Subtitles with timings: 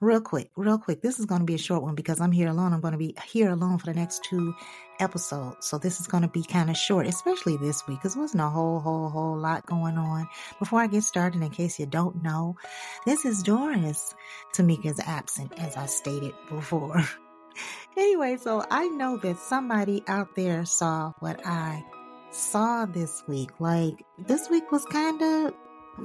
[0.00, 1.02] real quick, real quick.
[1.02, 2.72] This is going to be a short one because I'm here alone.
[2.72, 4.54] I'm going to be here alone for the next two
[4.98, 5.66] episodes.
[5.66, 8.48] So this is going to be kind of short, especially this week because wasn't a
[8.48, 10.28] whole, whole, whole lot going on.
[10.58, 12.56] Before I get started, in case you don't know,
[13.04, 14.14] this is Doris.
[14.54, 17.02] Tamika's absent, as I stated before.
[17.96, 21.84] anyway, so I know that somebody out there saw what I
[22.30, 23.50] saw this week.
[23.58, 25.54] Like this week was kind of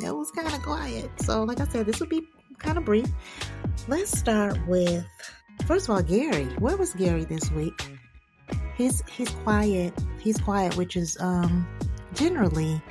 [0.01, 1.09] it was kind of quiet.
[1.21, 2.27] So, like I said, this will be
[2.59, 3.07] kind of brief.
[3.87, 5.05] Let's start with
[5.65, 6.45] first of all, Gary.
[6.59, 7.79] Where was Gary this week?
[8.75, 9.93] He's he's quiet.
[10.19, 11.67] He's quiet, which is um
[12.13, 12.81] generally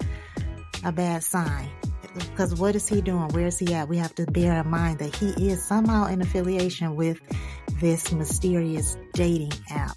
[0.84, 1.68] a bad sign.
[2.14, 3.28] Because what is he doing?
[3.30, 3.88] Where is he at?
[3.88, 7.18] We have to bear in mind that he is somehow in affiliation with
[7.80, 9.96] this mysterious dating app.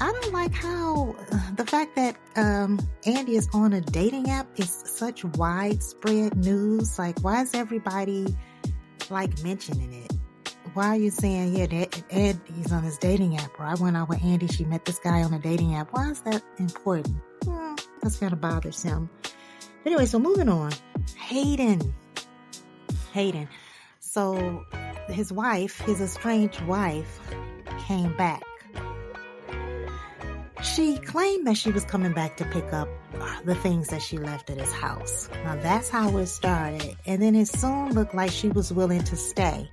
[0.00, 4.46] I don't like how uh, the fact that um, Andi is on a dating app
[4.58, 6.98] is such widespread news.
[6.98, 8.36] Like, why is everybody
[9.10, 10.12] like mentioning it?
[10.74, 13.96] Why are you saying, yeah, that Ed, he's on his dating app, or I went
[13.96, 15.88] out with Andi, she met this guy on a dating app.
[15.92, 17.16] Why is that important?
[17.44, 19.10] Hmm, that's kind of bothersome.
[19.86, 20.72] Anyway, so moving on.
[21.16, 21.94] Hayden.
[23.12, 23.48] Hayden.
[24.00, 24.64] So
[25.08, 27.20] his wife, his estranged wife,
[27.78, 28.42] came back.
[30.62, 32.88] She claimed that she was coming back to pick up
[33.44, 35.28] the things that she left at his house.
[35.44, 36.96] Now that's how it started.
[37.06, 39.68] And then it soon looked like she was willing to stay.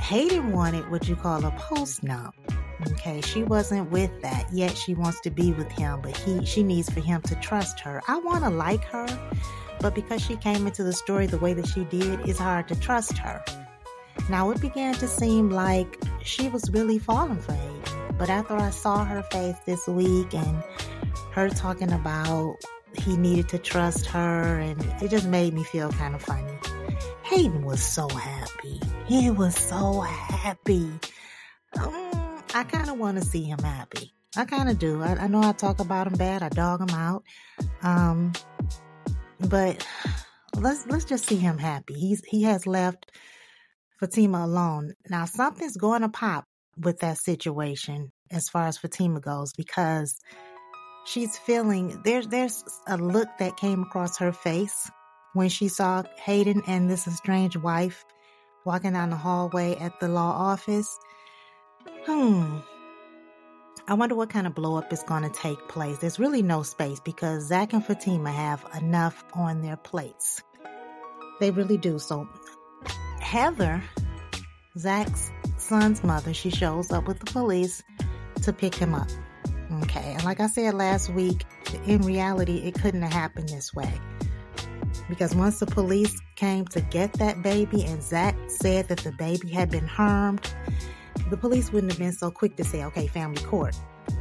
[0.00, 2.32] Hayden wanted what you call a post nup.
[2.92, 4.76] Okay, she wasn't with that yet.
[4.76, 8.00] She wants to be with him, but he she needs for him to trust her.
[8.06, 9.06] I want to like her,
[9.80, 12.76] but because she came into the story the way that she did, it's hard to
[12.76, 13.42] trust her.
[14.30, 18.16] Now it began to seem like she was really falling for Hayden.
[18.18, 20.62] But after I saw her face this week and
[21.38, 22.56] her talking about
[22.96, 26.58] he needed to trust her, and it just made me feel kind of funny.
[27.22, 28.80] Hayden was so happy.
[29.06, 30.90] He was so happy.
[31.78, 34.12] Um, I kind of want to see him happy.
[34.36, 35.02] I kind of do.
[35.02, 36.42] I, I, know I talk about him bad.
[36.42, 37.22] I dog him out.
[37.82, 38.32] Um,
[39.38, 39.86] but
[40.56, 41.94] let's let's just see him happy.
[41.94, 43.12] He's he has left
[44.00, 44.94] Fatima alone.
[45.08, 50.18] Now something's going to pop with that situation as far as Fatima goes because
[51.08, 54.90] she's feeling there's there's a look that came across her face
[55.32, 58.04] when she saw Hayden and this estranged wife
[58.64, 60.98] walking down the hallway at the law office.
[62.04, 62.58] Hmm.
[63.86, 65.98] I wonder what kind of blowup is going to take place.
[65.98, 70.42] There's really no space because Zach and Fatima have enough on their plates.
[71.40, 71.98] They really do.
[71.98, 72.28] So,
[73.20, 73.82] Heather,
[74.76, 77.82] Zach's son's mother, she shows up with the police
[78.42, 79.08] to pick him up.
[79.82, 80.14] Okay.
[80.14, 81.44] And like I said last week,
[81.86, 83.92] in reality, it couldn't have happened this way.
[85.08, 89.48] Because once the police came to get that baby and Zach said that the baby
[89.50, 90.52] had been harmed,
[91.30, 93.76] the police wouldn't have been so quick to say, okay, family court.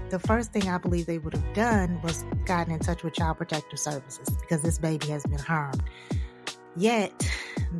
[0.10, 3.38] The first thing I believe they would have done was gotten in touch with Child
[3.38, 5.84] Protective Services because this baby has been harmed.
[6.78, 7.12] Yet,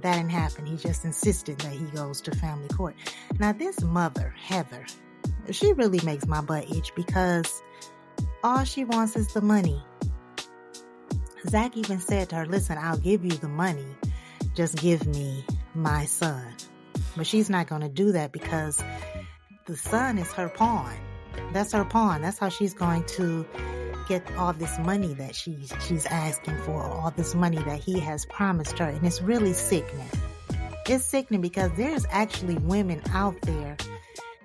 [0.02, 0.66] that didn't happen.
[0.66, 2.96] He just insisted that he goes to family court.
[3.40, 4.86] Now, this mother, Heather,
[5.56, 7.62] she really makes my butt itch because
[8.44, 9.82] all she wants is the money.
[11.48, 13.86] Zach even said to her, Listen, I'll give you the money.
[14.56, 16.44] Just give me my son.
[17.16, 18.84] But she's not going to do that because
[19.66, 20.96] the son is her pawn.
[21.54, 22.22] That's her pawn.
[22.22, 23.46] That's how she's going to
[24.08, 28.26] get all this money that she's she's asking for, all this money that he has
[28.26, 28.86] promised her.
[28.86, 30.10] And it's really sickening.
[30.88, 33.78] It's sickening because there's actually women out there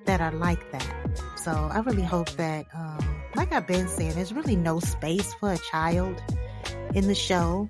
[0.06, 0.88] that are like that.
[1.36, 5.52] So I really hope that, um, like I've been saying, there's really no space for
[5.52, 6.22] a child
[6.94, 7.68] in the show.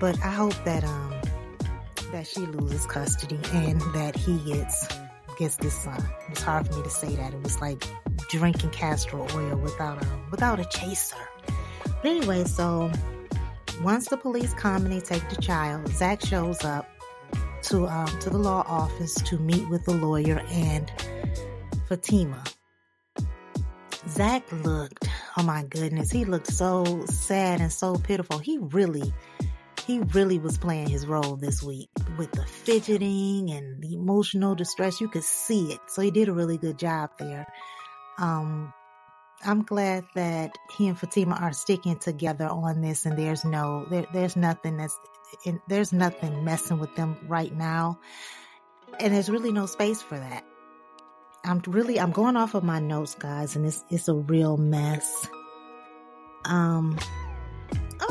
[0.00, 1.14] But I hope that um
[2.12, 4.86] that she loses custody and that he gets
[5.38, 6.02] gets this son.
[6.30, 7.32] It's hard for me to say that.
[7.32, 7.82] It was like
[8.30, 11.16] drinking castor oil without a without a chaser.
[11.84, 12.90] But anyway, so
[13.82, 16.88] once the police come and they take the child, Zach shows up
[17.64, 20.90] to um, to the law office to meet with the lawyer and
[21.88, 22.42] Fatima.
[24.08, 25.08] Zach looked,
[25.38, 28.38] oh my goodness, he looked so sad and so pitiful.
[28.38, 29.14] He really,
[29.86, 31.88] he really was playing his role this week
[32.18, 35.00] with the fidgeting and the emotional distress.
[35.00, 35.80] You could see it.
[35.88, 37.46] So he did a really good job there.
[38.18, 38.74] Um,
[39.42, 44.06] I'm glad that he and Fatima are sticking together on this and there's no, there,
[44.12, 44.98] there's nothing that's
[45.46, 47.98] and there's nothing messing with them right now.
[49.00, 50.44] And there's really no space for that.
[51.44, 55.28] I'm really I'm going off of my notes, guys, and it's it's a real mess.
[56.44, 56.98] Um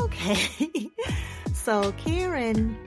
[0.00, 0.90] okay.
[1.52, 2.78] so Karen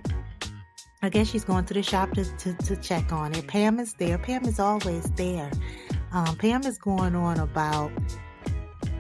[1.02, 3.48] I guess she's going to the shop to, to, to check on it.
[3.48, 4.18] Pam is there.
[4.18, 5.52] Pam is always there.
[6.12, 7.92] Um, Pam is going on about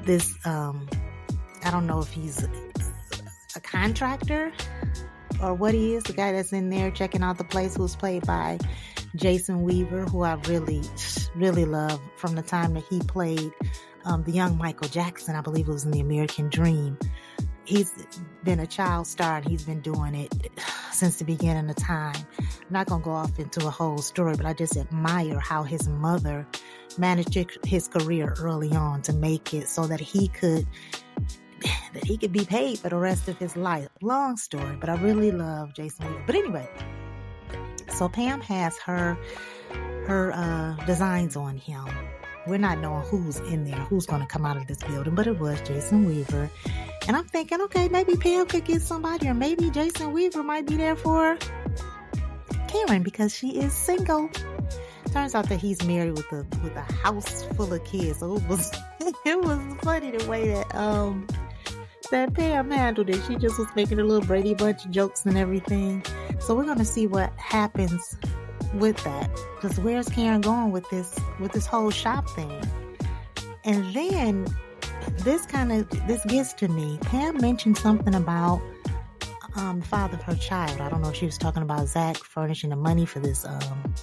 [0.04, 0.34] this.
[0.46, 0.88] Um,
[1.64, 2.44] I don't know if he's
[3.56, 4.52] a contractor
[5.42, 6.04] or what he is.
[6.04, 8.60] The guy that's in there checking out the place, who's played by
[9.16, 10.81] Jason Weaver, who I really,
[11.36, 13.51] really love from the time that he played
[14.06, 15.36] um, the young Michael Jackson.
[15.36, 16.98] I believe it was in The American Dream.
[17.66, 17.92] He's
[18.44, 20.34] been a child star and he's been doing it
[20.94, 22.16] since the beginning of time.
[22.40, 25.63] I'm not going to go off into a whole story, but I just admire how
[25.63, 26.48] his mother
[26.98, 30.66] managed his career early on to make it so that he could
[31.98, 33.90] that he could be paid for the rest of his life.
[34.02, 36.24] Long story, but I really love Jason Weaver.
[36.28, 36.70] But anyway,
[37.90, 39.18] so Pam has her
[40.06, 41.86] her uh, designs on him.
[42.46, 45.28] We're not knowing who's in there, who's going to come out of this building, but
[45.28, 46.50] it was Jason Weaver.
[47.08, 50.78] And I'm thinking, okay, maybe Pam could get somebody, or maybe Jason Weaver might be
[50.78, 51.38] there for
[52.68, 54.30] Karen because she is single.
[55.12, 58.20] Turns out that he's married with a with a house full of kids.
[58.20, 58.72] So it was
[59.26, 61.28] it was funny the way that um
[62.09, 63.21] that Pam handled it.
[63.27, 66.04] She just was making a little Brady Bunch jokes and everything.
[66.39, 68.18] So we're gonna see what happens
[68.75, 69.30] with that.
[69.56, 72.62] Because where's Karen going with this with this whole shop thing?
[73.63, 74.48] And then
[75.19, 76.98] this kind of this gets to me.
[77.01, 78.62] Pam mentioned something about
[79.56, 80.80] um father of her child.
[80.81, 83.94] I don't know if she was talking about Zach furnishing the money for this um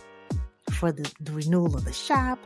[0.70, 2.38] for the, the renewal of the shop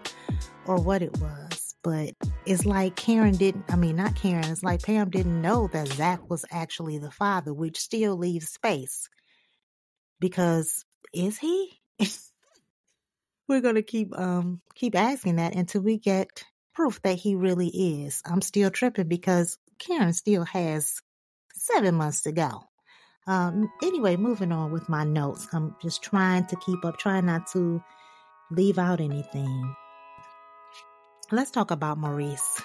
[0.66, 2.14] or what it was but
[2.46, 6.28] it's like Karen didn't, I mean, not Karen, it's like Pam didn't know that Zach
[6.28, 9.08] was actually the father, which still leaves space.
[10.20, 10.84] Because
[11.14, 11.80] is he?
[13.48, 16.44] We're going to keep, um, keep asking that until we get
[16.74, 18.22] proof that he really is.
[18.26, 21.00] I'm still tripping because Karen still has
[21.54, 22.64] seven months to go.
[23.26, 25.46] Um, anyway, moving on with my notes.
[25.52, 27.82] I'm just trying to keep up, trying not to
[28.50, 29.74] leave out anything
[31.30, 32.62] let's talk about Maurice.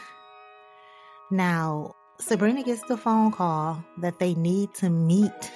[1.30, 5.51] Now, Sabrina gets the phone call that they need to meet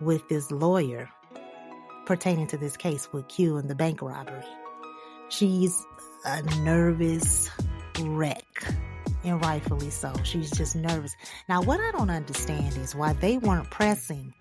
[0.00, 1.10] with this lawyer
[2.06, 4.44] pertaining to this case with Q and the bank robbery.
[5.28, 5.84] She's
[6.24, 7.50] a nervous
[8.00, 8.64] wreck,
[9.22, 10.12] and rightfully so.
[10.22, 11.14] She's just nervous.
[11.48, 14.32] Now, what I don't understand is why they weren't pressing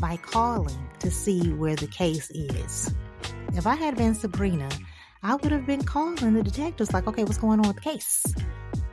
[0.00, 2.94] by calling to see where the case is.
[3.54, 4.68] If I had been Sabrina,
[5.22, 8.22] I would have been calling the detectives like, okay, what's going on with the case?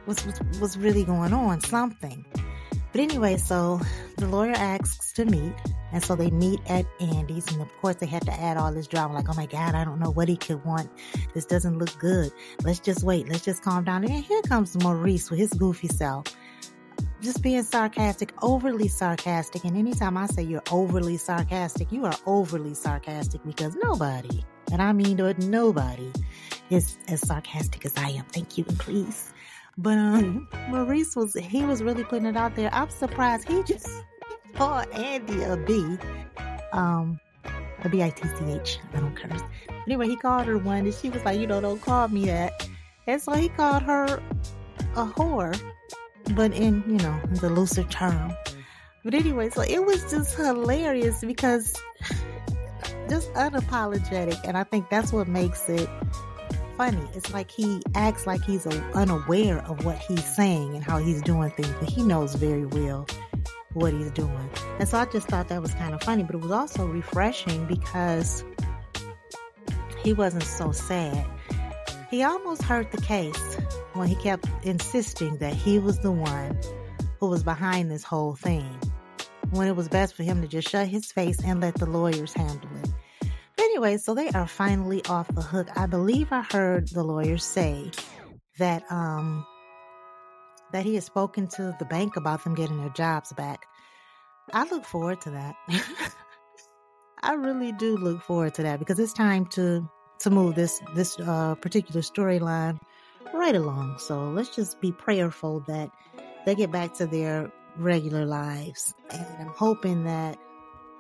[0.05, 1.61] What's, what's, what's really going on?
[1.61, 2.25] Something.
[2.91, 3.79] But anyway, so
[4.17, 5.53] the lawyer asks to meet.
[5.91, 7.51] And so they meet at Andi's.
[7.51, 9.85] And of course, they had to add all this drama like, oh my God, I
[9.85, 10.89] don't know what he could want.
[11.33, 12.31] This doesn't look good.
[12.63, 13.29] Let's just wait.
[13.29, 14.03] Let's just calm down.
[14.03, 16.35] And here comes Maurice with his goofy self.
[17.21, 19.63] Just being sarcastic, overly sarcastic.
[19.63, 24.91] And anytime I say you're overly sarcastic, you are overly sarcastic because nobody and I
[24.93, 26.11] mean that nobody
[26.69, 28.25] is as sarcastic as I am.
[28.25, 29.31] Thank you and please.
[29.77, 32.69] But um Maurice was he was really putting it out there.
[32.73, 33.89] I'm surprised he just
[34.53, 35.97] called Andi a B.
[36.71, 37.19] Um
[37.83, 38.79] a B I T C H.
[38.93, 39.41] I don't curse.
[39.85, 42.67] Anyway, he called her one and she was like, you know, don't call me that.
[43.07, 44.19] And so he called her
[44.95, 45.59] a whore,
[46.33, 48.33] but in, you know, the looser term.
[49.03, 51.75] But anyway, so it was just hilarious because
[53.09, 54.39] just unapologetic.
[54.43, 55.89] And I think that's what makes it
[56.77, 57.07] funny.
[57.13, 61.49] It's like he acts like he's unaware of what he's saying and how he's doing
[61.51, 63.07] things, but he knows very well
[63.73, 64.49] what he's doing.
[64.79, 67.65] And so I just thought that was kind of funny, but it was also refreshing
[67.65, 68.43] because
[70.03, 71.25] he wasn't so sad.
[72.09, 73.55] He almost hurt the case
[73.93, 76.57] when he kept insisting that he was the one
[77.19, 78.69] who was behind this whole thing
[79.51, 82.33] when it was best for him to just shut his face and let the lawyers
[82.33, 82.84] handle it.
[83.75, 85.67] Anyway, so they are finally off the hook.
[85.75, 87.91] I believe I heard the lawyers say
[88.57, 89.45] that um
[90.71, 93.65] that he has spoken to the bank about them getting their jobs back.
[94.53, 95.55] I look forward to that.
[97.21, 99.85] I really do look forward to that because it's time to
[100.21, 102.79] to move this this uh, particular storyline
[103.33, 103.97] right along.
[103.99, 105.91] So let's just be prayerful that
[106.45, 108.93] they get back to their regular lives.
[109.09, 110.37] And I'm hoping that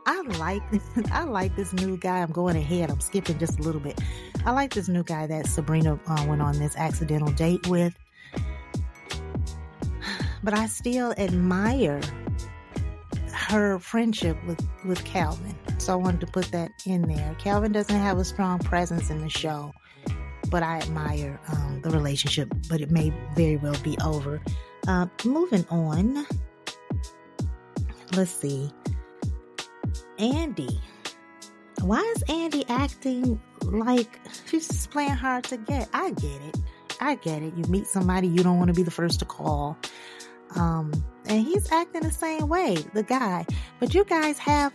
[0.05, 0.63] I like
[1.11, 2.19] I like this new guy.
[2.21, 2.89] I'm going ahead.
[2.89, 3.99] I'm skipping just a little bit.
[4.45, 7.97] I like this new guy that Sabrina uh, went on this accidental date with.
[10.43, 12.01] But I still admire
[13.33, 15.55] her friendship with with Calvin.
[15.77, 17.35] So I wanted to put that in there.
[17.39, 19.73] Calvin doesn't have a strong presence in the show,
[20.49, 22.49] but I admire um, the relationship.
[22.69, 24.41] But it may very well be over.
[24.87, 26.25] Uh, moving on
[28.15, 28.71] let's see.
[30.17, 30.79] Andi.
[31.81, 35.89] why is Andi acting like she's just playing hard to get?
[35.93, 36.57] I get it.
[36.99, 37.53] I get it.
[37.55, 39.77] You meet somebody, you don't want to be the first to call.
[40.55, 40.93] Um,
[41.25, 43.45] and he's acting the same way, the guy.
[43.79, 44.73] But you guys have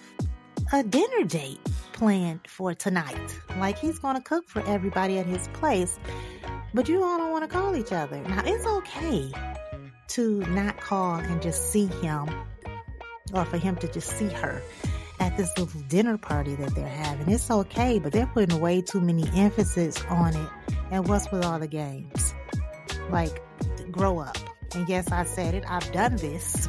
[0.72, 1.60] a dinner date
[1.92, 3.38] planned for tonight.
[3.58, 5.98] Like he's going to cook for everybody at his place.
[6.74, 8.20] But you all don't want to call each other.
[8.22, 9.32] Now, it's okay
[10.08, 12.28] to not call and just see him
[13.32, 14.62] or for him to just see her
[15.20, 17.28] at this little dinner party that they're having.
[17.30, 20.48] It's okay, but they're putting way too many emphasis on it.
[20.90, 22.34] And what's with all the games?
[23.10, 23.42] Like,
[23.92, 24.36] grow up.
[24.74, 25.64] And yes, I said it.
[25.68, 26.68] I've done this.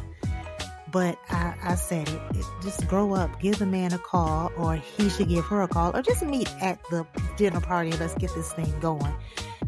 [0.90, 2.44] But I, I said it.
[2.62, 3.40] Just grow up.
[3.40, 6.52] Give the man a call, or he should give her a call, or just meet
[6.60, 7.06] at the
[7.38, 9.14] dinner party and let's get this thing going.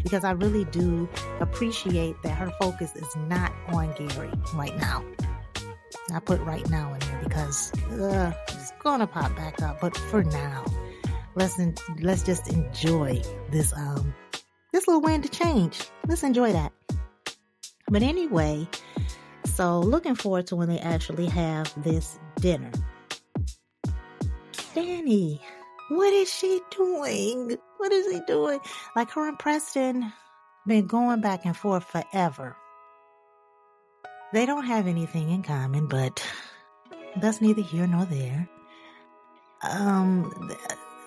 [0.03, 1.09] Because I really do
[1.41, 5.03] appreciate that her focus is not on Gary right now.
[6.13, 8.33] I put right now in there because uh,
[8.85, 9.81] gonna pop back up.
[9.81, 10.65] But for now,
[11.35, 14.15] let's en- let's just enjoy this um
[14.73, 15.81] this little wind to change.
[16.07, 16.73] Let's enjoy that.
[17.89, 18.69] But anyway,
[19.45, 22.71] so looking forward to when they actually have this dinner.
[24.75, 25.41] Dani,
[25.89, 27.57] what is she doing?
[27.79, 28.59] What is he doing?
[28.97, 30.13] Like her and Preston
[30.67, 32.57] been going back and forth forever.
[34.33, 36.25] They don't have anything in common, but
[37.17, 38.49] that's neither here nor there.
[39.71, 40.33] Um,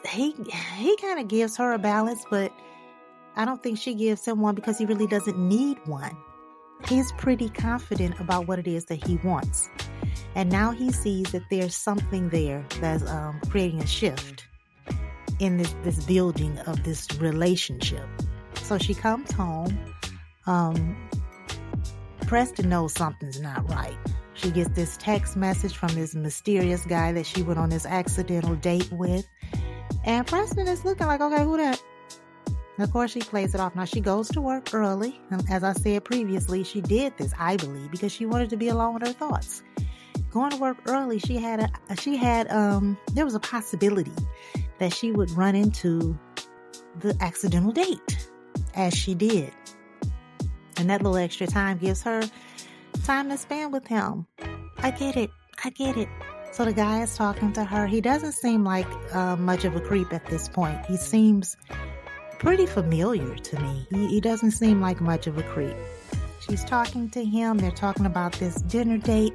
[0.09, 0.35] he
[0.75, 2.51] he kind of gives her a balance, but
[3.35, 6.15] I don't think she gives him one because he really doesn't need one.
[6.87, 9.69] He's pretty confident about what it is that he wants,
[10.35, 14.45] and now he sees that there's something there that's um, creating a shift
[15.39, 18.07] in this this building of this relationship.
[18.55, 19.77] So she comes home.
[20.45, 20.97] Um,
[22.27, 23.97] Preston knows something's not right.
[24.37, 28.55] She gets this text message from this mysterious guy that she went on this accidental
[28.55, 29.27] date with.
[30.05, 31.81] And Preston is looking like, okay, who that?
[32.79, 33.75] Of course, she plays it off.
[33.75, 35.19] Now, she goes to work early.
[35.31, 38.67] And as I said previously, she did this, I believe, because she wanted to be
[38.67, 39.63] alone with her thoughts.
[40.31, 44.11] Going to work early, she had a, she had, um, there was a possibility
[44.77, 46.17] that she would run into
[46.99, 48.29] the accidental date
[48.75, 49.51] as she did.
[50.77, 52.21] And that little extra time gives her
[53.07, 54.27] time to spend with him.
[54.79, 55.29] I get it.
[55.63, 56.09] I get it.
[56.51, 57.87] So the guy is talking to her.
[57.87, 58.85] He doesn't seem like
[59.15, 60.85] uh, much of a creep at this point.
[60.85, 61.55] He seems
[62.37, 63.87] pretty familiar to me.
[63.91, 65.73] He, he doesn't seem like much of a creep.
[66.41, 67.59] She's talking to him.
[67.59, 69.33] They're talking about this dinner date.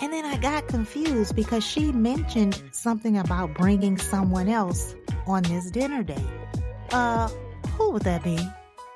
[0.00, 4.94] And then I got confused because she mentioned something about bringing someone else
[5.26, 6.24] on this dinner date.
[6.90, 7.28] Uh,
[7.72, 8.38] who would that be?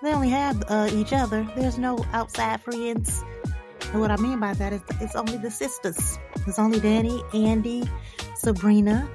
[0.03, 1.47] They only have uh, each other.
[1.57, 3.23] There's no outside friends.
[3.93, 6.19] And what I mean by that is it's only the sisters.
[6.47, 7.87] It's only Dani, Andi,
[8.37, 9.07] Sabrina.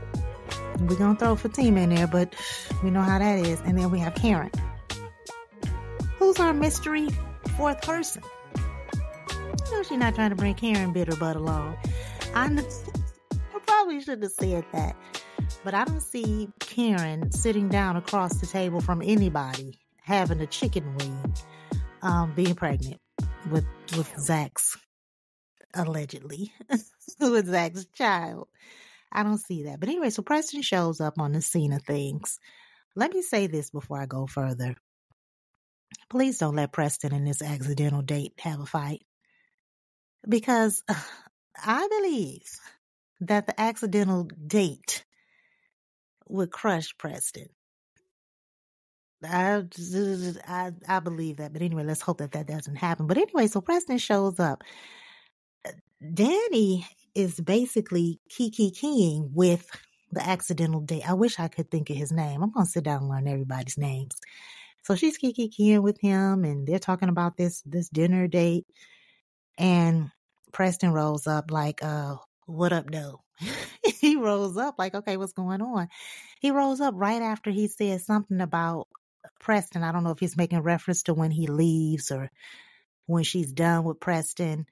[0.82, 2.36] We're to throw Fatima in there, but
[2.84, 3.60] we know how that is.
[3.62, 4.52] And then we have Karen.
[6.20, 7.10] Who's our mystery
[7.56, 8.22] fourth person?
[9.72, 11.76] No, she's not trying to bring Karen bitter Bitterbutt along.
[12.36, 12.46] I,
[13.56, 14.96] I probably should have said that.
[15.64, 20.96] But I don't see Karen sitting down across the table from anybody having a chicken
[20.98, 21.34] wing,
[22.04, 23.00] um, being pregnant
[23.50, 24.78] with with Zach's
[25.74, 26.54] allegedly
[27.20, 28.48] with Zach's child.
[29.12, 29.80] I don't see that.
[29.80, 32.40] But anyway, so Preston shows up on the scene of things.
[32.96, 34.76] Let me say this before I go further.
[36.10, 39.04] Please don't let Preston and this accidental date have a fight.
[40.28, 40.84] Because
[41.64, 42.44] I believe
[43.22, 45.06] that the accidental date
[46.28, 47.48] would crush Preston.
[49.24, 49.64] I,
[50.48, 53.08] I I believe that, but anyway, let's hope that that doesn't happen.
[53.08, 54.64] But anyway, so Preston shows up.
[56.04, 59.70] Dani is basically kiki keying with
[60.12, 61.08] the accidental date.
[61.10, 62.44] I wish I could think of his name.
[62.44, 64.16] I'm gonna sit down and learn everybody's names.
[64.84, 68.66] So she's kiki keying with him, and they're talking about this this dinner date.
[69.58, 70.12] And
[70.54, 73.22] Preston rolls up like, "Uh, what up, though?"
[74.02, 75.90] he rolls up like, "Okay, what's going on?"
[76.40, 78.88] He rolls up right after he says something about
[79.40, 79.84] Preston.
[79.84, 82.30] I don't know if he's making reference to when he leaves or
[83.06, 84.66] when she's done with Preston.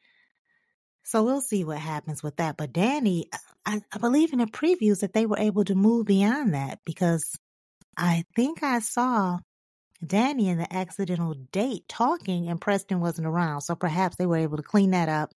[1.04, 2.58] So we'll see what happens with that.
[2.58, 3.26] But Dani,
[3.66, 7.38] I, I believe in the previews that they were able to move beyond that because
[7.96, 9.40] I think I saw
[10.04, 13.62] Dani and the accidental date talking and Preston wasn't around.
[13.62, 15.32] So perhaps they were able to clean that up.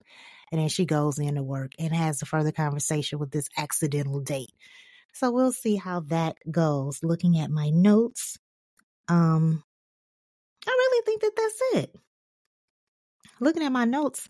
[0.52, 4.52] And then she goes into work and has a further conversation with this accidental date.
[5.12, 7.02] So we'll see how that goes.
[7.02, 8.38] Looking at my notes,
[9.10, 9.64] um,
[10.66, 11.96] I really think that that's it.
[13.40, 14.28] Looking at my notes,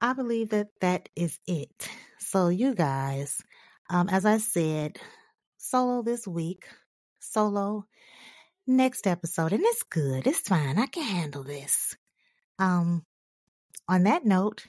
[0.00, 1.88] I believe that that is it.
[2.18, 3.42] So, you guys,
[3.90, 4.98] um, as I said,
[5.56, 6.68] solo this week,
[7.18, 7.86] solo
[8.66, 10.26] next episode, and it's good.
[10.26, 10.78] It's fine.
[10.78, 11.96] I can handle this.
[12.58, 13.04] Um,
[13.88, 14.66] on that note,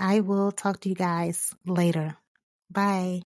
[0.00, 2.16] I will talk to you guys later.
[2.70, 3.22] Bye.